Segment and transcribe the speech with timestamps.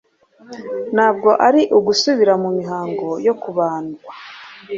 [0.93, 4.09] ntabwo ari ugusubira mu mihango yo kubandwa